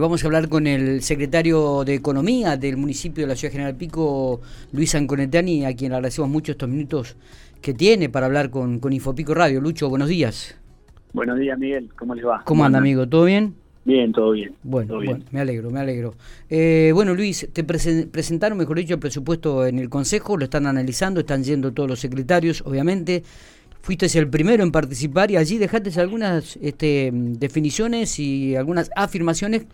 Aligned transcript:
Vamos 0.00 0.24
a 0.24 0.28
hablar 0.28 0.48
con 0.48 0.66
el 0.66 1.02
secretario 1.02 1.84
de 1.84 1.94
Economía 1.94 2.56
del 2.56 2.78
municipio 2.78 3.24
de 3.24 3.28
la 3.28 3.36
Ciudad 3.36 3.52
General 3.52 3.74
Pico, 3.76 4.40
Luis 4.72 4.94
Anconetani, 4.94 5.66
a 5.66 5.76
quien 5.76 5.90
le 5.90 5.96
agradecemos 5.96 6.30
mucho 6.30 6.52
estos 6.52 6.70
minutos 6.70 7.16
que 7.60 7.74
tiene 7.74 8.08
para 8.08 8.24
hablar 8.24 8.48
con, 8.48 8.78
con 8.78 8.94
Infopico 8.94 9.34
Radio. 9.34 9.60
Lucho, 9.60 9.90
buenos 9.90 10.08
días. 10.08 10.58
Buenos 11.12 11.38
días, 11.38 11.58
Miguel. 11.58 11.90
¿Cómo 11.98 12.14
les 12.14 12.24
va? 12.24 12.42
¿Cómo 12.46 12.64
anda, 12.64 12.78
amigo? 12.78 13.06
¿Todo 13.06 13.26
bien? 13.26 13.54
Bien, 13.84 14.10
todo 14.10 14.30
bien. 14.30 14.54
Bueno, 14.62 14.88
todo 14.88 15.00
bien. 15.00 15.12
bueno 15.12 15.26
me 15.32 15.40
alegro, 15.40 15.70
me 15.70 15.80
alegro. 15.80 16.14
Eh, 16.48 16.92
bueno, 16.94 17.14
Luis, 17.14 17.46
te 17.52 17.62
presentaron, 17.62 18.56
mejor 18.56 18.78
dicho, 18.78 18.94
el 18.94 19.00
presupuesto 19.00 19.66
en 19.66 19.78
el 19.78 19.90
Consejo, 19.90 20.38
lo 20.38 20.44
están 20.44 20.66
analizando, 20.66 21.20
están 21.20 21.44
yendo 21.44 21.74
todos 21.74 21.90
los 21.90 22.00
secretarios, 22.00 22.62
obviamente 22.62 23.22
fuiste 23.82 24.06
el 24.18 24.28
primero 24.28 24.62
en 24.62 24.72
participar 24.72 25.30
y 25.30 25.36
allí 25.36 25.58
dejaste 25.58 25.98
algunas 26.00 26.58
este, 26.62 27.10
definiciones 27.12 28.18
y 28.18 28.56
algunas 28.56 28.90
afirmaciones 28.94 29.66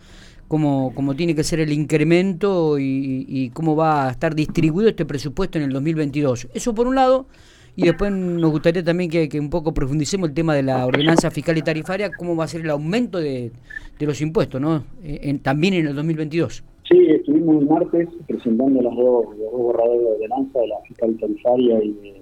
como, 0.49 0.95
como 0.95 1.15
tiene 1.15 1.35
que 1.35 1.45
ser 1.45 1.61
el 1.61 1.73
incremento 1.73 2.79
y, 2.79 3.51
cómo 3.53 3.75
va 3.75 4.09
a 4.09 4.11
estar 4.11 4.35
distribuido 4.35 4.89
este 4.89 5.05
presupuesto 5.05 5.59
en 5.59 5.65
el 5.65 5.73
2022. 5.73 6.49
Eso 6.55 6.75
por 6.75 6.87
un 6.87 6.95
lado, 6.95 7.27
y 7.75 7.85
después 7.85 8.13
nos 8.13 8.51
gustaría 8.51 8.83
también 8.85 9.11
que, 9.11 9.41
un 9.41 9.51
poco 9.51 9.75
profundicemos 9.75 10.29
el 10.29 10.35
tema 10.35 10.55
de 10.55 10.63
la 10.63 10.87
ordenanza 10.87 11.31
fiscal 11.31 11.59
y 11.59 11.63
tarifaria, 11.63 12.11
cómo 12.17 12.37
va 12.37 12.45
a 12.45 12.49
ser 12.49 12.61
el 12.63 12.71
aumento 12.71 13.19
de, 13.19 13.51
los 13.99 14.21
impuestos, 14.21 14.61
¿no? 14.61 14.85
Eh, 15.03 15.39
también 15.43 15.75
en 15.75 15.89
el 15.89 15.95
2022. 15.95 16.63
Sí, 16.89 17.05
estuvimos 17.09 17.63
el 17.63 17.69
martes 17.69 18.09
presentando 18.29 18.81
los 18.81 18.95
dos, 18.95 19.25
los 19.37 19.51
dos 19.51 19.61
borradores 19.61 20.03
de 20.03 20.07
ordenanza 20.07 20.61
de 20.61 20.69
la 20.69 20.77
fiscal 20.87 21.11
y 21.11 21.15
tarifaria 21.15 21.83
y 21.83 21.93
de 21.95 22.16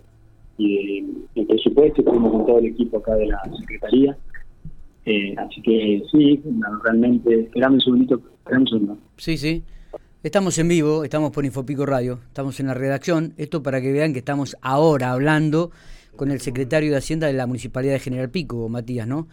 y 0.56 1.04
el 1.34 1.46
presupuesto, 1.46 2.00
estuvimos 2.00 2.32
con 2.32 2.46
todo 2.46 2.58
el 2.58 2.66
equipo 2.66 2.98
acá 2.98 3.14
de 3.16 3.26
la 3.26 3.40
Secretaría. 3.58 4.16
Eh, 5.06 5.34
así 5.36 5.60
que 5.60 6.02
sí, 6.10 6.42
realmente, 6.82 7.40
esperamos 7.40 7.74
un 7.74 7.80
segundito, 7.80 8.20
esperamos 8.38 8.72
un 8.72 8.78
segundo. 8.78 9.02
Sí, 9.16 9.36
sí. 9.36 9.62
Estamos 10.22 10.56
en 10.58 10.68
vivo, 10.68 11.04
estamos 11.04 11.32
por 11.32 11.44
Infopico 11.44 11.84
Radio, 11.84 12.20
estamos 12.28 12.58
en 12.58 12.68
la 12.68 12.74
redacción. 12.74 13.34
Esto 13.36 13.62
para 13.62 13.82
que 13.82 13.92
vean 13.92 14.12
que 14.14 14.20
estamos 14.20 14.56
ahora 14.62 15.12
hablando 15.12 15.70
con 16.16 16.30
el 16.30 16.40
secretario 16.40 16.92
de 16.92 16.96
Hacienda 16.96 17.26
de 17.26 17.34
la 17.34 17.46
Municipalidad 17.46 17.94
de 17.94 18.00
General 18.00 18.30
Pico, 18.30 18.68
Matías, 18.68 19.06
¿no? 19.06 19.28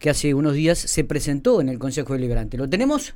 Que 0.00 0.10
hace 0.10 0.34
unos 0.34 0.54
días 0.54 0.78
se 0.78 1.04
presentó 1.04 1.60
en 1.60 1.68
el 1.68 1.78
Consejo 1.78 2.14
Deliberante. 2.14 2.56
¿Lo 2.56 2.68
tenemos? 2.68 3.14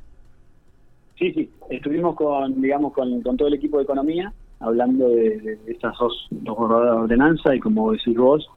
Sí, 1.19 1.33
sí. 1.33 1.49
Estuvimos 1.69 2.15
con, 2.15 2.61
digamos, 2.61 2.93
con, 2.93 3.21
con 3.21 3.35
todo 3.35 3.49
el 3.49 3.55
equipo 3.55 3.77
de 3.77 3.83
Economía 3.83 4.33
hablando 4.59 5.09
de, 5.09 5.59
estas 5.67 5.95
dos, 5.99 6.27
dos 6.31 6.57
de 6.57 6.75
ordenanza 6.75 7.55
y 7.55 7.59
como 7.59 7.91
decís 7.91 8.15
vos, 8.17 8.47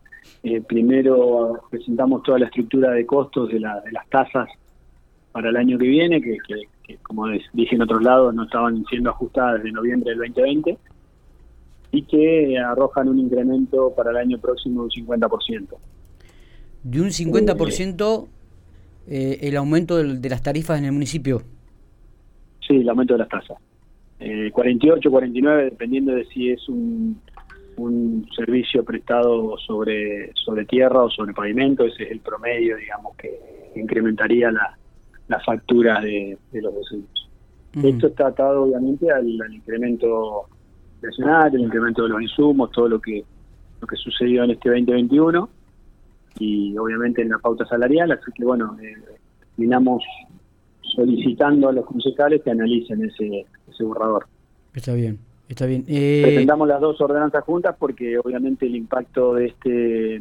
eh, 0.43 0.61
primero 0.61 1.61
presentamos 1.71 2.23
toda 2.23 2.39
la 2.39 2.47
estructura 2.47 2.93
de 2.93 3.05
costos 3.07 3.51
de, 3.51 3.61
la, 3.61 3.81
de 3.81 3.93
las 3.93 4.09
tasas 4.09 4.49
para 5.33 5.51
el 5.51 5.57
año 5.57 5.79
que 5.79 5.87
viene, 5.87 6.21
que, 6.21 6.39
como 7.03 7.29
dije 7.53 7.77
en 7.77 7.83
otros 7.83 8.03
lados 8.03 8.35
no 8.35 8.45
estaban 8.45 8.85
siendo 8.87 9.11
ajustadas 9.11 9.57
desde 9.59 9.73
noviembre 9.73 10.11
del 10.11 10.19
2020 10.19 10.79
y 11.93 12.03
que 12.03 12.59
arrojan 12.59 13.09
un 13.09 13.19
incremento 13.19 13.93
para 13.95 14.11
el 14.11 14.17
año 14.17 14.39
próximo 14.39 14.87
de 14.87 15.01
un 15.03 15.07
50%. 15.07 15.69
De 16.83 17.01
un 17.01 17.09
50% 17.09 18.27
eh, 19.07 19.39
el 19.43 19.57
aumento 19.57 19.97
de 19.97 20.29
las 20.29 20.43
tarifas 20.43 20.79
en 20.79 20.87
el 20.87 20.93
municipio. 20.93 21.43
Sí, 22.67 22.77
el 22.77 22.89
aumento 22.89 23.15
de 23.15 23.19
las 23.19 23.29
tasas 23.29 23.59
eh, 24.21 24.51
48, 24.53 25.11
49, 25.11 25.65
dependiendo 25.65 26.15
de 26.15 26.25
si 26.27 26.51
es 26.51 26.69
un, 26.69 27.21
un 27.77 28.29
servicio 28.37 28.85
prestado 28.85 29.57
sobre, 29.59 30.33
sobre 30.35 30.67
tierra 30.67 31.05
o 31.05 31.11
sobre 31.11 31.33
pavimento, 31.33 31.85
ese 31.85 32.05
es 32.05 32.11
el 32.11 32.21
promedio, 32.21 32.77
digamos, 32.77 33.17
que 33.17 33.31
incrementaría 33.77 34.51
la, 34.51 34.77
la 35.29 35.41
factura 35.41 36.01
de, 36.01 36.37
los 36.53 36.75
vecinos. 36.75 37.31
Esto 37.83 38.09
está 38.09 38.27
atado 38.27 38.65
obviamente 38.65 39.11
al, 39.13 39.29
incremento 39.53 40.49
nacional, 41.01 41.55
el 41.55 41.61
incremento 41.63 42.03
de 42.03 42.09
los 42.09 42.21
insumos, 42.21 42.73
todo 42.73 42.89
lo 42.89 43.01
que 43.01 43.25
lo 43.81 43.87
que 43.87 43.97
sucedió 43.97 44.45
en 44.45 44.51
este 44.51 44.69
2021 44.69 45.49
y 46.39 46.77
obviamente 46.77 47.23
en 47.23 47.31
la 47.31 47.39
pauta 47.39 47.65
salarial, 47.65 48.13
así 48.13 48.31
que 48.35 48.45
bueno, 48.45 48.77
eh, 48.83 48.95
terminamos 49.57 50.03
solicitando 50.95 51.69
a 51.69 51.73
los 51.73 51.87
concejales 51.87 52.43
que 52.43 52.51
analicen 52.51 53.05
ese, 53.05 53.47
ese 53.71 53.85
borrador. 53.85 54.27
Está 54.75 54.95
bien, 54.95 55.19
está 55.49 55.67
bien. 55.67 55.85
Eh... 55.89 56.23
Presentamos 56.25 56.69
las 56.69 56.81
dos 56.81 57.01
ordenanzas 57.01 57.45
juntas 57.45 57.75
porque 57.79 58.19
obviamente 58.19 58.67
el 58.67 58.77
impacto 58.77 59.35
de 59.35 59.47
este, 59.47 60.21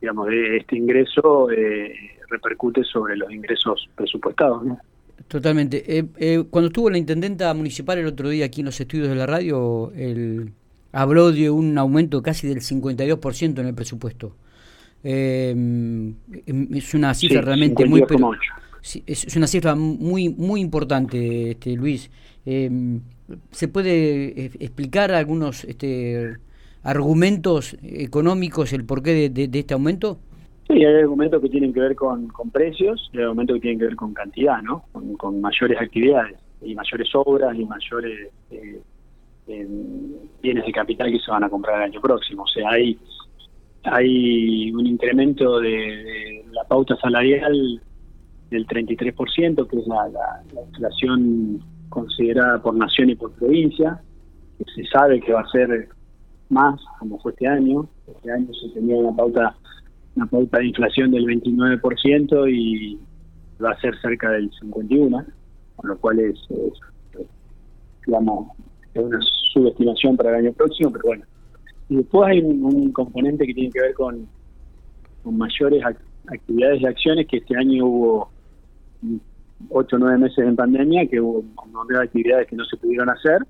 digamos, 0.00 0.26
de 0.28 0.56
este 0.56 0.76
ingreso 0.76 1.50
eh, 1.50 1.94
repercute 2.28 2.82
sobre 2.84 3.16
los 3.16 3.30
ingresos 3.30 3.88
presupuestados, 3.94 4.64
¿no? 4.64 4.78
Totalmente. 5.28 5.98
Eh, 5.98 6.04
eh, 6.16 6.44
cuando 6.50 6.68
estuvo 6.68 6.90
la 6.90 6.98
intendenta 6.98 7.54
municipal 7.54 7.98
el 7.98 8.06
otro 8.06 8.28
día 8.28 8.46
aquí 8.46 8.60
en 8.60 8.66
los 8.66 8.80
estudios 8.80 9.08
de 9.08 9.14
la 9.14 9.26
radio, 9.26 9.92
el, 9.94 10.52
habló 10.90 11.30
de 11.30 11.48
un 11.50 11.78
aumento 11.78 12.22
casi 12.22 12.48
del 12.48 12.60
52% 12.60 13.60
en 13.60 13.66
el 13.66 13.74
presupuesto. 13.74 14.34
es 15.04 16.94
una 16.94 17.14
cifra 17.14 17.40
realmente 17.40 17.86
muy 17.86 18.02
es 19.06 19.36
una 19.36 19.46
cifra 19.46 19.74
muy 19.74 20.28
muy 20.28 20.60
importante, 20.60 21.52
este, 21.52 21.76
Luis. 21.76 22.10
Em, 22.44 23.00
¿Se 23.50 23.68
puede 23.68 24.46
eh, 24.46 24.50
explicar 24.58 25.12
algunos 25.12 25.64
este, 25.64 26.36
argumentos 26.82 27.76
económicos, 27.82 28.72
el 28.72 28.84
porqué 28.84 29.30
de, 29.30 29.58
este 29.58 29.74
aumento? 29.74 30.18
Sí, 30.68 30.84
hay 30.84 30.96
argumentos 30.96 31.40
que 31.40 31.48
tienen 31.48 31.72
que 31.72 31.80
ver 31.80 31.94
con, 31.94 32.28
precios 32.52 33.10
y 33.12 33.18
hay 33.18 33.24
argumentos 33.24 33.56
que 33.56 33.60
tienen 33.60 33.78
que 33.78 33.86
ver 33.86 33.96
con 33.96 34.12
cantidad, 34.12 34.60
¿no? 34.62 34.84
Con, 34.92 35.40
mayores 35.40 35.80
actividades 35.80 36.36
y 36.60 36.74
mayores 36.74 37.08
obras 37.14 37.56
y 37.56 37.64
mayores 37.64 38.28
eh, 38.50 38.80
bienes 40.42 40.64
de 40.64 40.72
capital 40.72 41.10
que 41.10 41.18
se 41.18 41.30
van 41.30 41.44
a 41.44 41.48
comprar 41.48 41.76
el 41.78 41.90
año 41.90 42.00
próximo. 42.00 42.42
O 42.42 42.48
sea, 42.48 42.70
hay, 42.70 42.98
hay 43.84 44.72
un 44.72 44.86
incremento 44.86 45.60
de 45.60 46.44
la 46.52 46.64
pauta 46.64 46.96
salarial 46.96 47.80
del 48.52 48.66
33%, 48.66 49.66
que 49.66 49.78
es 49.78 49.86
la, 49.86 50.42
inflación 50.66 51.60
considerada 51.88 52.62
por 52.62 52.74
nación 52.74 53.10
y 53.10 53.14
por 53.16 53.32
provincia, 53.32 54.00
que 54.58 54.64
se 54.74 54.88
sabe 54.88 55.20
que 55.20 55.32
va 55.32 55.40
a 55.40 55.48
ser 55.48 55.88
más, 56.48 56.80
como 56.98 57.18
fue 57.20 57.32
este 57.32 57.48
año. 57.48 57.88
Este 58.06 58.30
año 58.30 58.48
se 58.54 58.68
tenía 58.70 58.96
una 58.96 59.16
pauta 59.16 59.56
una 60.14 60.26
pauta 60.26 60.58
de 60.58 60.66
inflación 60.66 61.10
del 61.10 61.24
29% 61.24 62.52
y 62.52 62.98
va 63.62 63.70
a 63.70 63.80
ser 63.80 63.98
cerca 64.00 64.30
del 64.30 64.50
51%, 64.50 65.24
con 65.76 65.88
lo 65.88 65.98
cual 65.98 66.20
es, 66.20 66.38
digamos, 68.06 68.48
es 68.94 69.02
una 69.02 69.20
subestimación 69.52 70.16
para 70.16 70.30
el 70.30 70.46
año 70.46 70.52
próximo, 70.52 70.92
pero 70.92 71.04
bueno. 71.06 71.24
Y 71.88 71.96
después 71.96 72.28
hay 72.28 72.40
un, 72.40 72.92
componente 72.92 73.46
que 73.46 73.54
tiene 73.54 73.70
que 73.70 73.80
ver 73.80 73.94
con, 73.94 74.26
con 75.22 75.36
mayores 75.36 75.82
actividades 76.26 76.80
y 76.80 76.86
acciones 76.86 77.26
que 77.26 77.38
este 77.38 77.56
año 77.56 77.86
hubo 77.86 78.30
ocho 79.70 79.96
o 79.96 79.98
nueve 79.98 80.18
meses 80.18 80.38
en 80.38 80.56
pandemia, 80.56 81.06
que 81.06 81.20
hubo 81.20 81.38
un 81.40 81.96
actividades 81.96 82.48
que 82.48 82.56
no 82.56 82.64
se 82.64 82.76
pudieron 82.76 83.08
hacer 83.10 83.44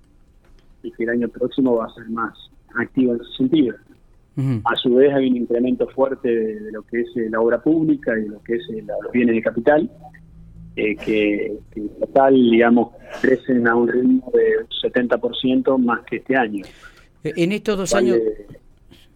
y 0.83 0.91
que 0.93 1.05
el 1.05 1.11
año 1.11 1.29
próximo 1.29 1.77
va 1.77 1.87
a 1.87 1.95
ser 1.95 2.09
más 2.11 2.33
activo 2.75 3.15
en 3.15 3.21
ese 3.21 3.33
sentido. 3.37 3.77
A 4.65 4.77
su 4.77 4.95
vez 4.95 5.13
hay 5.13 5.29
un 5.29 5.37
incremento 5.37 5.87
fuerte 5.89 6.29
de, 6.29 6.73
lo 6.73 6.83
que 6.83 7.03
es 7.03 7.09
eh, 7.17 7.29
la 7.31 7.39
obra 7.41 7.61
pública 7.61 8.19
y 8.19 8.29
lo 8.29 8.43
que 8.43 8.55
es 8.55 8.63
eh, 8.71 8.83
los 8.83 9.13
bienes 9.13 9.35
de 9.35 9.43
capital, 9.43 9.91
eh, 10.75 10.97
que, 10.97 11.59
en 11.77 11.89
total, 12.01 12.35
digamos, 12.35 12.95
crecen 13.21 13.69
a 13.69 13.77
un 13.77 13.89
ritmo 13.89 14.33
de 14.33 14.67
70% 14.91 15.77
más 15.79 16.01
que 16.05 16.17
este 16.17 16.35
año. 16.35 16.65
En 17.23 17.53
estos 17.53 17.77
dos 17.77 17.95
años... 17.95 18.19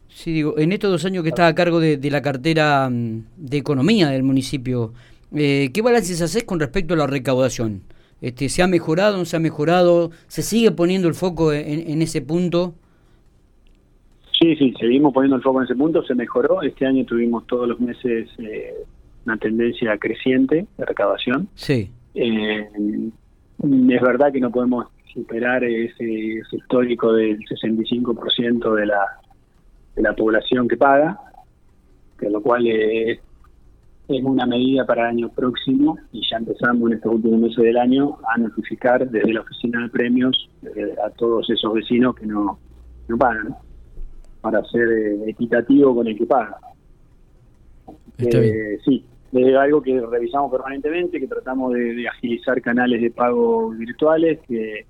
Sí, 0.08 0.32
digo, 0.32 0.58
en 0.58 0.72
estos 0.72 0.90
dos 0.90 1.04
años 1.06 1.22
que 1.22 1.30
está 1.30 1.46
a 1.46 1.54
cargo 1.54 1.80
de, 1.80 1.96
de 1.96 2.10
la 2.10 2.22
cartera 2.22 2.88
mm, 2.90 3.24
de 3.36 3.56
economía 3.56 4.10
del 4.10 4.22
municipio, 4.22 4.92
eh, 5.34 5.70
¿Qué 5.72 5.82
balances 5.82 6.22
haces 6.22 6.44
con 6.44 6.60
respecto 6.60 6.94
a 6.94 6.96
la 6.96 7.06
recaudación? 7.06 7.82
Este, 8.20 8.48
¿Se 8.48 8.62
ha 8.62 8.66
mejorado, 8.66 9.18
no 9.18 9.24
se 9.24 9.36
ha 9.36 9.40
mejorado? 9.40 10.10
¿Se 10.26 10.42
sigue 10.42 10.70
poniendo 10.70 11.08
el 11.08 11.14
foco 11.14 11.52
en, 11.52 12.00
ese 12.02 12.22
punto? 12.22 12.74
Sí, 14.38 14.56
sí, 14.56 14.74
seguimos 14.78 15.12
poniendo 15.12 15.36
el 15.36 15.42
foco 15.42 15.60
en 15.60 15.64
ese 15.64 15.74
punto, 15.74 16.02
se 16.04 16.14
mejoró. 16.14 16.62
Este 16.62 16.86
año 16.86 17.04
tuvimos 17.04 17.46
todos 17.46 17.68
los 17.68 17.80
meses 17.80 18.28
eh, 18.38 18.74
una 19.26 19.36
tendencia 19.36 19.96
creciente 19.98 20.66
de 20.76 20.84
recaudación. 20.84 21.48
Sí. 21.54 21.90
Eh, 22.14 22.68
es 23.62 24.02
verdad 24.02 24.32
que 24.32 24.40
no 24.40 24.50
podemos 24.50 24.86
superar 25.12 25.64
ese, 25.64 26.42
histórico 26.52 27.12
del 27.12 27.38
65% 27.40 28.74
de 28.74 28.86
la, 28.86 29.00
de 29.94 30.02
la 30.02 30.14
población 30.14 30.68
que 30.68 30.76
paga, 30.76 31.18
que 32.18 32.30
lo 32.30 32.40
cual 32.42 32.66
es 32.66 33.18
es 34.08 34.22
una 34.22 34.46
medida 34.46 34.84
para 34.86 35.02
el 35.02 35.16
año 35.16 35.28
próximo 35.30 35.98
y 36.12 36.22
ya 36.30 36.36
empezamos 36.36 36.90
en 36.90 36.96
estos 36.96 37.14
últimos 37.14 37.40
meses 37.40 37.64
del 37.64 37.76
año 37.76 38.18
a 38.32 38.38
notificar 38.38 39.08
desde 39.08 39.32
la 39.32 39.40
oficina 39.40 39.82
de 39.82 39.88
premios 39.88 40.48
eh, 40.62 40.94
a 41.04 41.10
todos 41.10 41.48
esos 41.50 41.74
vecinos 41.74 42.14
que 42.14 42.26
no, 42.26 42.58
no 43.08 43.18
pagan, 43.18 43.56
para 44.40 44.64
ser 44.66 44.88
eh, 44.88 45.30
equitativo 45.30 45.94
con 45.94 46.06
el 46.06 46.16
que 46.16 46.26
paga. 46.26 46.56
Eh, 48.18 48.78
sí, 48.84 49.04
Es 49.32 49.56
algo 49.56 49.82
que 49.82 50.00
revisamos 50.00 50.52
permanentemente, 50.52 51.18
que 51.18 51.26
tratamos 51.26 51.74
de, 51.74 52.06
agilizar 52.08 52.62
canales 52.62 53.02
de 53.02 53.10
pago 53.10 53.70
virtuales, 53.70 54.38
que 54.46 54.86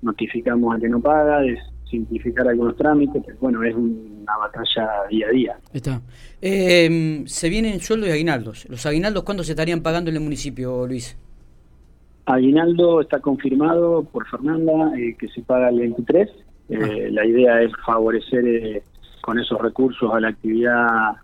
notificamos 0.00 0.74
a 0.74 0.80
que 0.80 0.88
no 0.88 1.00
paga, 1.00 1.40
de 1.40 1.58
simplificar 1.94 2.48
algunos 2.48 2.76
trámites, 2.76 3.22
pero 3.24 3.38
bueno, 3.40 3.62
es 3.62 3.74
una 3.74 4.36
batalla 4.36 4.88
día 5.08 5.26
a 5.26 5.30
día. 5.30 5.56
Está. 5.72 6.02
Eh, 6.40 7.22
se 7.26 7.48
vienen 7.48 7.80
sueldos 7.80 8.08
y 8.08 8.12
aguinaldos. 8.12 8.66
¿Los 8.68 8.84
aguinaldos 8.86 9.22
cuándo 9.22 9.44
se 9.44 9.52
estarían 9.52 9.82
pagando 9.82 10.10
en 10.10 10.16
el 10.16 10.22
municipio, 10.22 10.86
Luis? 10.86 11.16
Aguinaldo 12.26 13.02
está 13.02 13.20
confirmado 13.20 14.02
por 14.04 14.26
Fernanda 14.28 14.92
eh, 14.98 15.14
que 15.18 15.28
se 15.28 15.42
paga 15.42 15.68
el 15.68 15.80
23. 15.80 16.28
Eh, 16.70 16.78
ah. 16.78 17.08
La 17.10 17.26
idea 17.26 17.62
es 17.62 17.72
favorecer 17.84 18.46
eh, 18.46 18.82
con 19.20 19.38
esos 19.38 19.60
recursos 19.60 20.12
a 20.12 20.20
la 20.20 20.28
actividad 20.28 21.16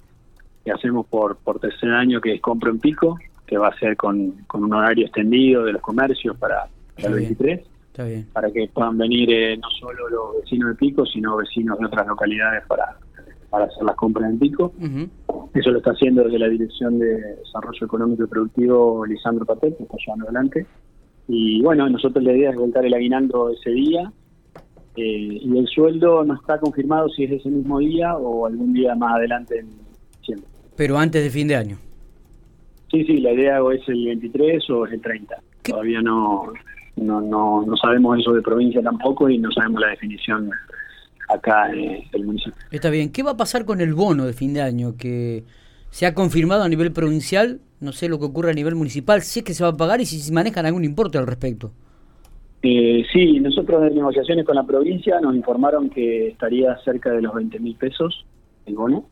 que 0.64 0.72
hacemos 0.72 1.06
por, 1.06 1.36
por 1.36 1.58
tercer 1.58 1.90
año, 1.90 2.20
que 2.20 2.34
es 2.34 2.40
compro 2.40 2.70
en 2.70 2.78
pico, 2.78 3.18
que 3.46 3.56
va 3.56 3.68
a 3.68 3.78
ser 3.78 3.96
con, 3.96 4.32
con 4.46 4.64
un 4.64 4.74
horario 4.74 5.06
extendido 5.06 5.64
de 5.64 5.72
los 5.72 5.82
comercios 5.82 6.36
para, 6.36 6.68
el 6.98 7.14
23. 7.14 7.60
Para 8.32 8.50
que 8.50 8.68
puedan 8.72 8.98
venir 8.98 9.58
no 9.58 9.68
solo 9.78 10.08
los 10.08 10.42
vecinos 10.42 10.70
de 10.70 10.74
Pico, 10.76 11.06
sino 11.06 11.36
vecinos 11.36 11.78
de 11.78 11.86
otras 11.86 12.06
localidades 12.06 12.64
para, 12.66 12.96
para 13.50 13.64
hacer 13.66 13.82
las 13.84 13.96
compras 13.96 14.30
en 14.30 14.38
Pico. 14.38 14.72
Eso 15.54 15.70
lo 15.70 15.78
está 15.78 15.90
haciendo 15.90 16.24
desde 16.24 16.38
la 16.38 16.48
Dirección 16.48 16.98
de 16.98 17.36
Desarrollo 17.36 17.86
Económico 17.86 18.24
y 18.24 18.26
Productivo 18.26 19.04
Lisandro 19.04 19.44
Patel, 19.44 19.74
que 19.76 19.82
está 19.82 19.96
llevando 19.98 20.24
adelante. 20.26 20.66
Y 21.28 21.62
bueno, 21.62 21.88
nosotros 21.88 22.24
la 22.24 22.32
idea 22.32 22.50
es 22.50 22.56
voltar 22.56 22.84
el 22.84 22.94
aguinaldo 22.94 23.50
ese 23.50 23.70
día. 23.70 24.12
Eh, 24.96 25.38
y 25.42 25.58
el 25.58 25.66
sueldo 25.68 26.24
no 26.24 26.34
está 26.34 26.58
confirmado 26.58 27.08
si 27.10 27.24
es 27.24 27.32
ese 27.32 27.48
mismo 27.48 27.78
día 27.78 28.16
o 28.16 28.46
algún 28.46 28.72
día 28.72 28.94
más 28.94 29.16
adelante 29.16 29.60
en 29.60 29.68
diciembre. 30.18 30.48
Pero 30.76 30.98
antes 30.98 31.22
de 31.22 31.30
fin 31.30 31.46
de 31.46 31.56
año. 31.56 31.76
Sí, 32.90 33.04
sí, 33.04 33.18
la 33.18 33.32
idea 33.32 33.62
o 33.62 33.70
es 33.70 33.88
el 33.88 34.04
23 34.04 34.70
o 34.70 34.86
es 34.86 34.92
el 34.92 35.00
30. 35.00 35.40
Todavía 35.62 36.02
no, 36.02 36.52
no, 36.96 37.20
no, 37.20 37.62
no 37.62 37.76
sabemos 37.76 38.18
eso 38.18 38.32
de 38.32 38.42
provincia 38.42 38.82
tampoco 38.82 39.28
y 39.28 39.38
no 39.38 39.50
sabemos 39.52 39.80
la 39.80 39.88
definición 39.88 40.50
acá 41.28 41.70
en 41.72 42.02
el 42.12 42.24
municipio. 42.24 42.54
Está 42.70 42.90
bien. 42.90 43.10
¿Qué 43.10 43.22
va 43.22 43.32
a 43.32 43.36
pasar 43.36 43.64
con 43.64 43.80
el 43.80 43.94
bono 43.94 44.26
de 44.26 44.32
fin 44.32 44.54
de 44.54 44.62
año 44.62 44.96
que 44.98 45.44
se 45.90 46.06
ha 46.06 46.14
confirmado 46.14 46.62
a 46.62 46.68
nivel 46.68 46.92
provincial? 46.92 47.60
No 47.80 47.92
sé 47.92 48.08
lo 48.08 48.18
que 48.18 48.26
ocurre 48.26 48.50
a 48.50 48.54
nivel 48.54 48.74
municipal, 48.74 49.22
si 49.22 49.40
es 49.40 49.44
que 49.44 49.54
se 49.54 49.64
va 49.64 49.70
a 49.70 49.76
pagar 49.76 50.00
y 50.00 50.06
si 50.06 50.18
se 50.18 50.32
manejan 50.32 50.66
algún 50.66 50.84
importe 50.84 51.18
al 51.18 51.26
respecto. 51.26 51.72
Eh, 52.62 53.04
sí, 53.10 53.40
nosotros 53.40 53.82
en 53.88 53.94
negociaciones 53.94 54.44
con 54.44 54.54
la 54.54 54.64
provincia 54.64 55.18
nos 55.20 55.34
informaron 55.34 55.88
que 55.88 56.28
estaría 56.28 56.76
cerca 56.84 57.10
de 57.10 57.22
los 57.22 57.34
20 57.34 57.58
mil 57.58 57.74
pesos 57.76 58.26
el 58.66 58.74
bono. 58.74 59.06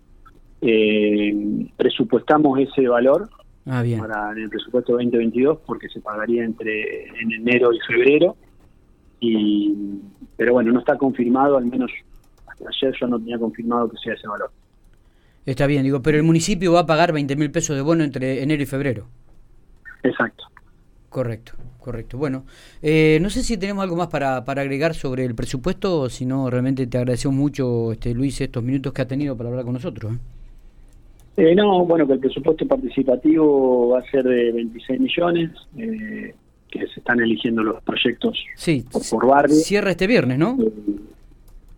Eh, 0.61 1.67
presupuestamos 1.77 2.59
ese 2.59 2.89
valor 2.89 3.31
ah, 3.69 3.82
para 3.99 4.32
el 4.32 4.49
presupuesto 4.49 4.93
2022 4.93 5.59
porque 5.67 5.88
se 5.88 6.00
pagaría 6.00 6.44
entre 6.44 7.09
en 7.20 7.32
enero 7.32 7.73
y 7.73 7.79
febrero. 7.87 8.37
Y, 9.20 9.75
pero 10.37 10.53
bueno, 10.53 10.73
no 10.73 10.79
está 10.79 10.97
confirmado, 10.97 11.56
al 11.56 11.67
menos 11.67 11.91
hasta 12.47 12.65
ayer 12.69 12.94
yo 13.00 13.06
no 13.09 13.19
tenía 13.19 13.38
confirmado 13.38 13.91
que 13.91 13.97
sea 13.99 14.15
ese 14.15 14.29
valor. 14.29 14.50
Está 15.44 15.67
bien, 15.67 15.82
digo, 15.82 16.03
pero 16.03 16.19
el 16.19 16.25
municipio 16.25 16.73
va 16.73 16.81
a 16.81 16.87
pagar 16.87 17.12
20 17.12 17.35
mil 17.37 17.50
pesos 17.50 17.75
de 17.75 17.82
bono 17.82 18.05
entre 18.05 18.43
enero 18.43 18.62
y 18.62 18.67
febrero. 18.67 19.06
Exacto. 20.03 20.44
Correcto, 21.09 21.53
correcto. 21.79 22.19
Bueno, 22.19 22.44
eh, 22.82 23.19
no 23.23 23.31
sé 23.31 23.43
si 23.43 23.56
tenemos 23.56 23.82
algo 23.82 23.97
más 23.97 24.09
para, 24.09 24.44
para 24.44 24.62
agregar 24.62 24.94
sobre 24.94 25.25
el 25.25 25.35
presupuesto, 25.35 26.03
o 26.03 26.09
si 26.11 26.26
no, 26.26 26.50
realmente 26.50 26.87
te 26.87 26.99
agradecemos 26.99 27.37
mucho, 27.37 27.93
este, 27.93 28.12
Luis, 28.14 28.41
estos 28.41 28.62
minutos 28.62 28.93
que 28.93 29.03
ha 29.03 29.09
tenido 29.09 29.37
para 29.37 29.49
hablar 29.49 29.64
con 29.64 29.75
nosotros. 29.75 30.12
¿eh? 30.12 30.19
Eh, 31.38 31.55
no, 31.55 31.87
bueno, 31.87 32.06
que 32.06 32.14
el 32.14 32.19
presupuesto 32.19 32.67
participativo 32.67 33.90
va 33.90 34.00
a 34.00 34.11
ser 34.11 34.25
de 34.25 34.50
26 34.52 35.00
millones, 35.00 35.50
que 35.75 36.87
se 36.87 37.00
están 37.00 37.20
eligiendo 37.20 37.62
los 37.62 37.82
proyectos 37.82 38.37
sí, 38.56 38.85
por, 39.11 39.26
barrio. 39.26 39.55
Cierra 39.55 39.93
este 39.93 40.06
viernes, 40.06 40.38
¿no? 40.38 40.58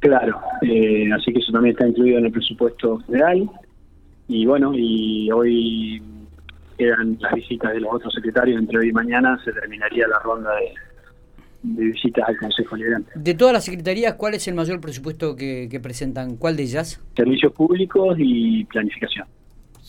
Claro, 0.00 0.40
eh, 0.62 1.10
así 1.12 1.32
que 1.32 1.40
eso 1.40 1.52
también 1.52 1.74
está 1.74 1.86
incluido 1.86 2.18
en 2.18 2.24
el 2.24 2.32
presupuesto 2.32 2.98
federal. 3.00 3.50
Y 4.28 4.46
bueno, 4.46 4.72
y 4.74 5.30
hoy 5.30 6.02
quedan 6.78 7.18
las 7.20 7.34
visitas 7.34 7.72
de 7.74 7.80
los 7.80 7.92
otros 7.92 8.14
secretarios, 8.14 8.58
entre 8.58 8.78
hoy 8.78 8.88
y 8.88 8.92
mañana 8.92 9.38
se 9.44 9.52
terminaría 9.52 10.08
la 10.08 10.18
ronda 10.20 10.50
de, 10.54 10.72
visitas 11.62 12.26
al 12.26 12.38
Consejo 12.38 12.76
Liberante. 12.76 13.12
De 13.14 13.34
todas 13.34 13.52
las 13.52 13.64
secretarías, 13.64 14.14
¿cuál 14.14 14.34
es 14.34 14.48
el 14.48 14.54
mayor 14.54 14.80
presupuesto 14.80 15.36
que, 15.36 15.80
presentan? 15.82 16.36
¿Cuál 16.36 16.56
de 16.56 16.62
ellas? 16.62 16.98
Servicios 17.14 17.52
públicos 17.52 18.16
y 18.18 18.64
planificación. 18.64 19.26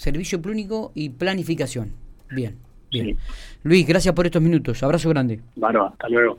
Servicio 0.01 0.41
público 0.41 0.91
y 0.95 1.09
planificación. 1.09 1.91
Bien, 2.31 2.57
bien. 2.89 3.17
Luis, 3.61 3.85
gracias 3.85 4.15
por 4.15 4.25
estos 4.25 4.41
minutos. 4.41 4.81
Abrazo 4.81 5.09
grande. 5.09 5.41
Bueno, 5.55 5.85
hasta 5.85 6.09
luego. 6.09 6.29